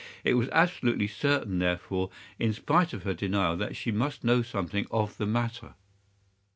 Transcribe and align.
It 0.23 0.33
was 0.33 0.49
absolutely 0.49 1.05
certain, 1.05 1.59
therefore, 1.59 2.09
in 2.39 2.53
spite 2.53 2.91
of 2.91 3.03
her 3.03 3.13
denial, 3.13 3.55
that 3.57 3.75
she 3.75 3.91
must 3.91 4.23
know 4.23 4.41
something 4.41 4.87
of 4.89 5.15
the 5.17 5.27
matter. 5.27 5.75